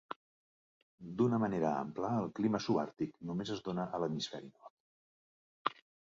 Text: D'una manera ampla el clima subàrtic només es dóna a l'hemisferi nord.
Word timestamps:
D'una 1.17 1.39
manera 1.41 1.73
ampla 1.81 2.09
el 2.21 2.31
clima 2.39 2.61
subàrtic 2.67 3.13
només 3.31 3.51
es 3.57 3.61
dóna 3.67 3.85
a 3.97 3.99
l'hemisferi 4.05 4.49
nord. 4.55 5.77